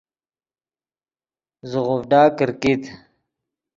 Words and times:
زیغوڤڈا 1.69 2.21
کرکیت 2.37 2.83